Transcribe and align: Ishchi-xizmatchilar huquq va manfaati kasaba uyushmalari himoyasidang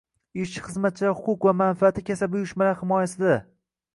Ishchi-xizmatchilar 0.43 1.11
huquq 1.19 1.45
va 1.49 1.53
manfaati 1.59 2.05
kasaba 2.09 2.39
uyushmalari 2.41 2.81
himoyasidang 2.83 3.45